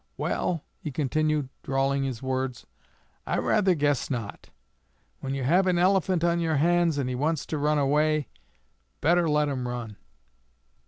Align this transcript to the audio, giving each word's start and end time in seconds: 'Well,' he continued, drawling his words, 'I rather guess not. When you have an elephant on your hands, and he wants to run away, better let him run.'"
'Well,' 0.17 0.63
he 0.79 0.89
continued, 0.91 1.49
drawling 1.61 2.05
his 2.05 2.23
words, 2.23 2.65
'I 3.27 3.37
rather 3.37 3.75
guess 3.75 4.09
not. 4.09 4.49
When 5.19 5.35
you 5.35 5.43
have 5.43 5.67
an 5.67 5.77
elephant 5.77 6.23
on 6.23 6.39
your 6.39 6.55
hands, 6.57 6.97
and 6.97 7.07
he 7.07 7.13
wants 7.13 7.45
to 7.45 7.59
run 7.59 7.77
away, 7.77 8.27
better 8.99 9.29
let 9.29 9.47
him 9.47 9.67
run.'" 9.67 9.97